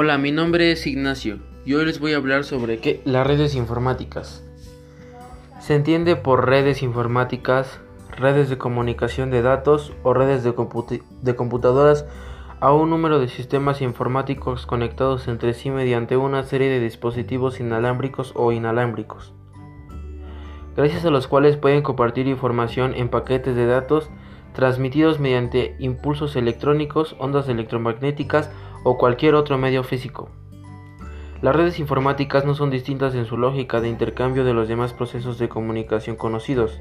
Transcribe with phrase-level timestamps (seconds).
[0.00, 3.56] Hola, mi nombre es Ignacio y hoy les voy a hablar sobre qué las redes
[3.56, 4.44] informáticas.
[5.58, 7.80] Se entiende por redes informáticas,
[8.16, 10.54] redes de comunicación de datos o redes de,
[11.22, 12.06] de computadoras
[12.60, 18.34] a un número de sistemas informáticos conectados entre sí mediante una serie de dispositivos inalámbricos
[18.36, 19.32] o inalámbricos,
[20.76, 24.10] gracias a los cuales pueden compartir información en paquetes de datos
[24.52, 28.48] transmitidos mediante impulsos electrónicos, ondas electromagnéticas
[28.88, 30.30] o cualquier otro medio físico.
[31.42, 35.38] Las redes informáticas no son distintas en su lógica de intercambio de los demás procesos
[35.38, 36.80] de comunicación conocidos.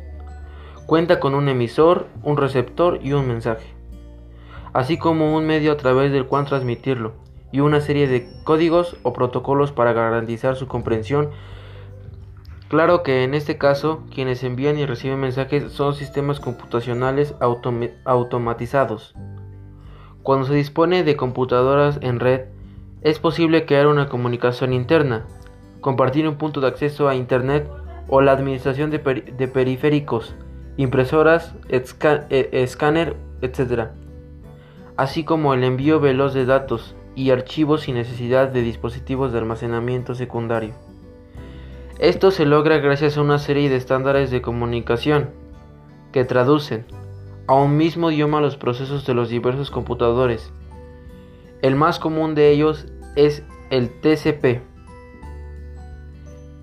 [0.86, 3.76] Cuenta con un emisor, un receptor y un mensaje,
[4.72, 7.12] así como un medio a través del cual transmitirlo,
[7.52, 11.32] y una serie de códigos o protocolos para garantizar su comprensión
[12.70, 17.34] Claro que en este caso, quienes envían y reciben mensajes son sistemas computacionales
[18.06, 19.16] automatizados.
[20.28, 22.48] Cuando se dispone de computadoras en red,
[23.02, 25.26] es posible crear una comunicación interna,
[25.80, 27.66] compartir un punto de acceso a Internet
[28.10, 30.36] o la administración de, periféricos,
[30.76, 33.88] impresoras, e-, escáner, etc.
[34.98, 40.14] Así como el envío veloz de datos y archivos sin necesidad de dispositivos de almacenamiento
[40.14, 40.74] secundario.
[42.00, 45.30] Esto se logra gracias a una serie de estándares de comunicación
[46.12, 46.84] que traducen
[47.48, 50.52] a un mismo idioma los procesos de los diversos computadores.
[51.62, 54.62] El más común de ellos es el TCP.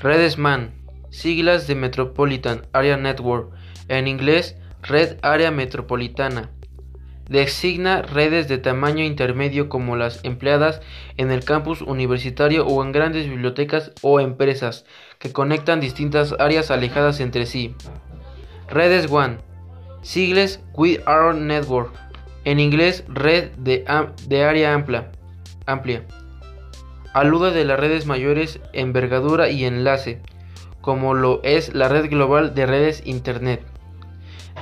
[0.00, 0.74] Redes MAN,
[1.10, 3.52] siglas de Metropolitan Area Network,
[3.88, 6.50] en inglés Red Área Metropolitana.
[7.28, 10.80] Designa redes de tamaño intermedio como las empleadas
[11.16, 14.84] en el campus universitario o en grandes bibliotecas o empresas
[15.18, 17.74] que conectan distintas áreas alejadas entre sí.
[18.68, 19.40] Redes WAN,
[20.06, 21.92] sigles With Our Network,
[22.44, 25.10] en inglés Red de, Área amplia,
[25.66, 26.04] amplia.
[27.12, 30.20] Alude de las redes mayores envergadura y enlace,
[30.80, 33.64] como lo es la red global de redes Internet.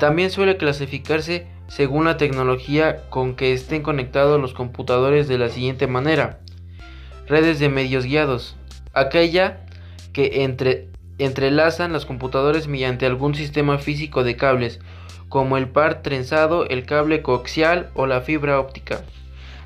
[0.01, 5.87] También suele clasificarse según la tecnología con que estén conectados los computadores de la siguiente
[5.87, 6.41] manera.
[7.27, 8.57] Redes de medios guiados,
[8.95, 9.67] aquella
[10.15, 10.89] que entre
[11.19, 14.81] entrelazan los computadores mediante algún sistema físico de cables,
[15.35, 19.03] como el par trenzado, el cable coaxial o la fibra óptica.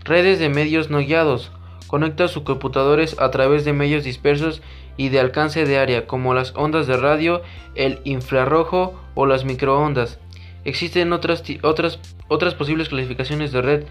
[0.02, 1.52] Redes de medios no guiados.
[1.88, 4.62] Conecta sus computadores a través de medios dispersos
[4.96, 7.42] y de alcance de área, como las ondas de radio,
[7.74, 10.18] el infrarrojo o las microondas.
[10.64, 13.84] Existen otras, otras, otras posibles clasificaciones de red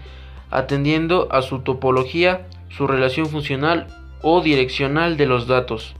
[0.50, 3.86] atendiendo a su topología, su relación funcional
[4.20, 5.94] o direccional de los datos.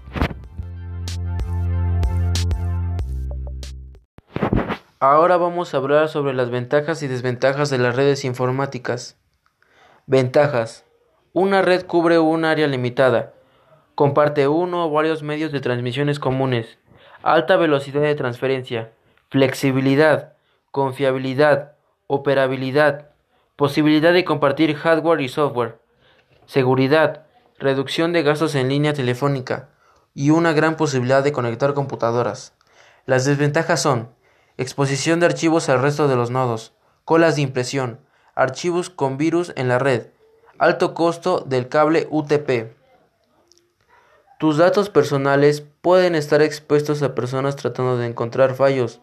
[5.00, 9.16] Ahora vamos a hablar sobre las ventajas y desventajas de las redes informáticas.
[10.06, 10.84] Ventajas.
[11.32, 13.32] Una red cubre un área limitada.
[13.94, 16.78] Comparte uno o varios medios de transmisiones comunes.
[17.22, 18.90] Alta velocidad de transferencia.
[19.30, 20.32] Flexibilidad.
[20.72, 21.76] Confiabilidad.
[22.08, 23.10] Operabilidad.
[23.54, 25.78] Posibilidad de compartir hardware y software.
[26.46, 27.24] Seguridad.
[27.60, 29.68] Reducción de gastos en línea telefónica.
[30.12, 32.52] Y una gran posibilidad de conectar computadoras.
[33.06, 34.17] Las desventajas son
[34.58, 36.74] exposición de archivos al resto de los nodos,
[37.04, 38.00] colas de impresión,
[38.34, 40.08] archivos con virus en la red,
[40.58, 42.72] alto costo del cable UTP.
[44.40, 49.00] Tus datos personales pueden estar expuestos a personas tratando de encontrar fallos,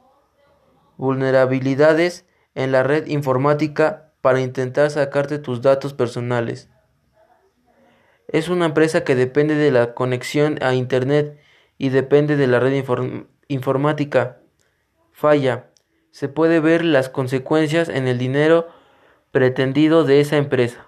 [0.97, 6.69] vulnerabilidades en la red informática para intentar sacarte tus datos personales.
[8.27, 11.39] Es una empresa que depende de la conexión a Internet
[11.77, 12.83] y depende de la red
[13.47, 14.39] informática
[15.15, 15.71] falla,
[16.12, 18.67] se puede ver las consecuencias en el dinero
[19.31, 20.84] pretendido de esa empresa.